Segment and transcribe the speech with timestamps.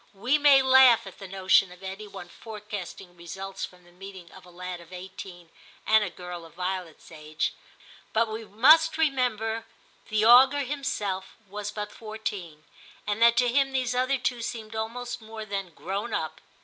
[0.15, 4.47] We may laugh at the notion of any one forecasting results from the meeting of
[4.47, 5.51] a lad of eighteen
[5.85, 7.53] and a girl of Violet's age,
[8.11, 9.67] but we must remember
[10.09, 12.63] the VIII TIM 185 augur himself was but fourteen,
[13.05, 16.41] and that to him these other two seemed almost more than grown up.